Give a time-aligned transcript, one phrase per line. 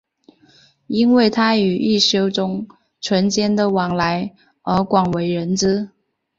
[0.87, 2.67] 因为他与一休宗
[3.01, 5.91] 纯间的往来而广为人知。